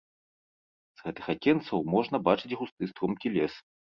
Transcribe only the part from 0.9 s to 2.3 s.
З гэтых акенцаў можна